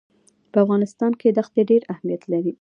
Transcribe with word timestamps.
په 0.51 0.57
افغانستان 0.65 1.11
کې 1.19 1.27
ښتې 1.47 1.61
ډېر 1.69 1.81
اهمیت 1.93 2.21
لري. 2.31 2.53